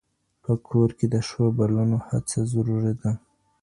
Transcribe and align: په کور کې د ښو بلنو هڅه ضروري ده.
په 0.43 0.51
کور 0.67 0.89
کې 0.97 1.05
د 1.13 1.15
ښو 1.27 1.43
بلنو 1.57 1.97
هڅه 2.07 2.39
ضروري 2.53 2.93
ده. 3.01 3.11